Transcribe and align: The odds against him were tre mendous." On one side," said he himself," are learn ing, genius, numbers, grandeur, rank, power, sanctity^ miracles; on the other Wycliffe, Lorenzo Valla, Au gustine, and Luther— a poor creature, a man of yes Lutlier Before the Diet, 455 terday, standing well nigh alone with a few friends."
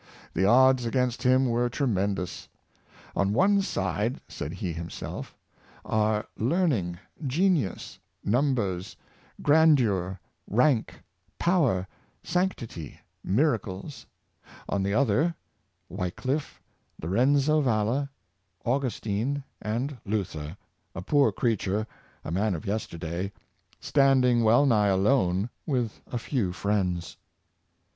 The 0.33 0.45
odds 0.45 0.83
against 0.87 1.21
him 1.21 1.45
were 1.45 1.69
tre 1.69 1.85
mendous." 1.85 2.47
On 3.15 3.33
one 3.33 3.61
side," 3.61 4.19
said 4.27 4.51
he 4.53 4.73
himself," 4.73 5.37
are 5.85 6.25
learn 6.39 6.71
ing, 6.71 6.97
genius, 7.27 7.99
numbers, 8.23 8.95
grandeur, 9.43 10.19
rank, 10.49 11.03
power, 11.37 11.85
sanctity^ 12.23 12.95
miracles; 13.23 14.07
on 14.67 14.81
the 14.81 14.95
other 14.95 15.35
Wycliffe, 15.87 16.59
Lorenzo 16.99 17.61
Valla, 17.61 18.09
Au 18.65 18.79
gustine, 18.79 19.43
and 19.61 19.95
Luther— 20.03 20.57
a 20.95 21.03
poor 21.03 21.31
creature, 21.31 21.85
a 22.25 22.31
man 22.31 22.55
of 22.55 22.65
yes 22.65 22.87
Lutlier 22.87 22.97
Before 22.99 22.99
the 23.01 23.21
Diet, 23.29 23.33
455 23.79 23.81
terday, 23.81 23.81
standing 23.85 24.43
well 24.43 24.65
nigh 24.65 24.87
alone 24.87 25.51
with 25.67 26.01
a 26.11 26.17
few 26.17 26.51
friends." 26.51 27.17